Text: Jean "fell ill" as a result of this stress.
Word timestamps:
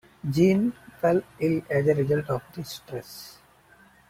Jean 0.27 0.73
"fell 0.99 1.21
ill" 1.39 1.61
as 1.69 1.85
a 1.87 1.93
result 1.93 2.27
of 2.31 2.41
this 2.55 2.69
stress. 2.69 3.37